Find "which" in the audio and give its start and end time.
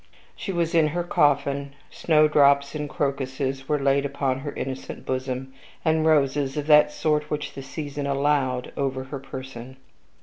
7.29-7.53